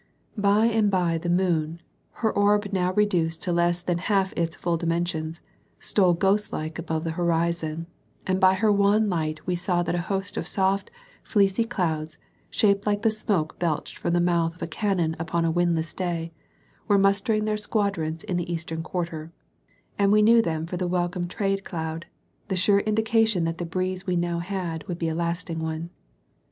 By 0.35 0.65
and 0.65 0.89
by 0.89 1.19
the 1.19 1.29
moon 1.29 1.79
her 2.25 2.31
orb 2.31 2.73
now 2.73 2.91
reduced 2.93 3.43
to 3.43 3.51
less 3.51 3.83
than 3.83 3.99
half 3.99 4.33
its 4.33 4.55
full 4.55 4.75
dimensions 4.75 5.41
stole 5.79 6.15
ghostlike 6.15 6.79
above 6.79 7.03
the 7.03 7.11
horizon; 7.11 7.85
and 8.25 8.39
by 8.39 8.55
her 8.55 8.71
wan 8.71 9.09
light 9.11 9.45
we 9.45 9.55
saw 9.55 9.83
that 9.83 9.93
a 9.93 9.99
host 10.09 10.37
of 10.37 10.47
soft, 10.47 10.89
fleecy 11.21 11.65
clouds 11.65 12.17
shaped 12.49 12.87
like 12.87 13.03
the 13.03 13.11
smoke 13.11 13.59
belched 13.59 13.95
from 13.95 14.13
the 14.15 14.19
mouth 14.19 14.55
of 14.55 14.63
a 14.63 14.67
cannon 14.67 15.15
upon 15.19 15.45
a 15.45 15.51
windless 15.51 15.93
day 15.93 16.31
were 16.87 16.97
mustering 16.97 17.45
their 17.45 17.55
squadrons 17.55 18.23
in 18.23 18.37
the 18.37 18.51
eastern 18.51 18.81
quarter; 18.81 19.31
and 19.99 20.11
we 20.11 20.23
knew 20.23 20.41
them 20.41 20.65
for 20.65 20.77
the 20.77 20.87
welcome 20.87 21.27
trade 21.27 21.63
cloud, 21.63 22.07
the 22.47 22.55
sure 22.55 22.79
indication 22.79 23.43
that 23.43 23.59
the 23.59 23.65
breeze 23.65 24.07
we 24.07 24.15
now 24.15 24.39
had 24.39 24.83
would 24.87 24.97
be 24.97 25.09
a 25.09 25.13
lasting 25.13 25.59
one. 25.59 25.91